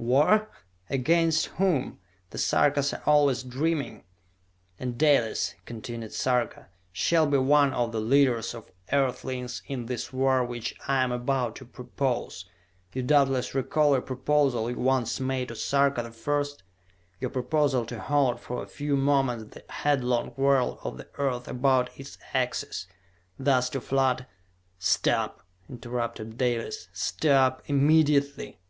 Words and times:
"War? 0.00 0.48
Against 0.88 1.46
whom? 1.56 1.98
The 2.30 2.38
Sarkas 2.38 2.92
are 2.94 3.02
always 3.04 3.42
dreaming!" 3.42 4.04
"And 4.78 4.96
Dalis," 4.96 5.56
continued 5.64 6.12
Sarka, 6.12 6.68
"shall 6.92 7.26
be 7.26 7.38
one 7.38 7.72
of 7.74 7.90
the 7.90 8.00
leaders 8.00 8.54
of 8.54 8.70
Earthlings 8.92 9.60
in 9.66 9.86
this 9.86 10.12
war 10.12 10.44
which 10.44 10.72
I 10.86 11.02
am 11.02 11.10
about 11.10 11.56
to 11.56 11.64
propose! 11.64 12.44
You 12.92 13.02
doubtless 13.02 13.56
recall 13.56 13.92
a 13.96 14.00
proposal 14.00 14.70
you 14.70 14.78
once 14.78 15.18
made 15.18 15.48
to 15.48 15.56
Sarka 15.56 16.04
the 16.04 16.12
First? 16.12 16.62
Your 17.18 17.30
proposal 17.30 17.84
to 17.86 17.98
halt 17.98 18.38
for 18.38 18.62
a 18.62 18.68
few 18.68 18.96
moments 18.96 19.52
the 19.56 19.64
headlong 19.68 20.28
whirl 20.36 20.78
of 20.84 20.96
the 20.96 21.08
earth 21.16 21.48
about 21.48 21.90
its 21.98 22.18
axis, 22.32 22.86
thus 23.36 23.68
to 23.70 23.80
flood" 23.80 24.26
"Stop!" 24.78 25.42
interrupted 25.68 26.38
Dalis. 26.38 26.88
"Stop! 26.92 27.62
Immediately!" 27.66 28.60